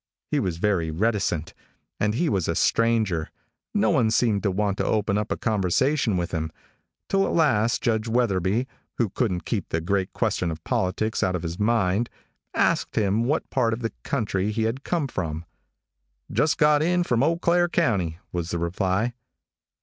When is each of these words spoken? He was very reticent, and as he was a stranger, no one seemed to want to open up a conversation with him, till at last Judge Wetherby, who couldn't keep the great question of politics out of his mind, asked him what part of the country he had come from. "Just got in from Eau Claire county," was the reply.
He 0.31 0.39
was 0.39 0.57
very 0.57 0.89
reticent, 0.89 1.53
and 1.99 2.15
as 2.15 2.19
he 2.19 2.27
was 2.27 2.47
a 2.47 2.55
stranger, 2.55 3.29
no 3.71 3.91
one 3.91 4.09
seemed 4.09 4.41
to 4.41 4.49
want 4.49 4.79
to 4.79 4.83
open 4.83 5.15
up 5.15 5.31
a 5.31 5.37
conversation 5.37 6.17
with 6.17 6.31
him, 6.31 6.51
till 7.07 7.23
at 7.27 7.33
last 7.33 7.83
Judge 7.83 8.07
Wetherby, 8.07 8.65
who 8.97 9.09
couldn't 9.11 9.45
keep 9.45 9.69
the 9.69 9.79
great 9.79 10.11
question 10.11 10.49
of 10.49 10.63
politics 10.63 11.21
out 11.21 11.35
of 11.35 11.43
his 11.43 11.59
mind, 11.59 12.09
asked 12.55 12.95
him 12.95 13.25
what 13.25 13.47
part 13.51 13.73
of 13.73 13.81
the 13.81 13.91
country 14.01 14.49
he 14.51 14.63
had 14.63 14.83
come 14.83 15.05
from. 15.07 15.45
"Just 16.31 16.57
got 16.57 16.81
in 16.81 17.03
from 17.03 17.21
Eau 17.21 17.37
Claire 17.37 17.69
county," 17.69 18.17
was 18.31 18.49
the 18.49 18.57
reply. 18.57 19.13